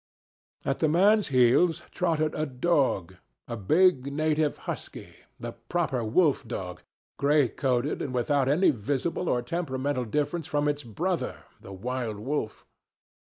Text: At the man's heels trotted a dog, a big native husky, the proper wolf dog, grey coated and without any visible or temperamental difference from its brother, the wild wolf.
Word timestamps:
At 0.65 0.79
the 0.79 0.87
man's 0.89 1.27
heels 1.27 1.83
trotted 1.91 2.33
a 2.33 2.47
dog, 2.47 3.17
a 3.47 3.55
big 3.55 4.11
native 4.11 4.57
husky, 4.65 5.13
the 5.39 5.51
proper 5.51 6.03
wolf 6.03 6.43
dog, 6.47 6.81
grey 7.17 7.47
coated 7.47 8.01
and 8.01 8.11
without 8.11 8.49
any 8.49 8.71
visible 8.71 9.29
or 9.29 9.43
temperamental 9.43 10.05
difference 10.05 10.47
from 10.47 10.67
its 10.67 10.83
brother, 10.83 11.43
the 11.59 11.71
wild 11.73 12.17
wolf. 12.17 12.65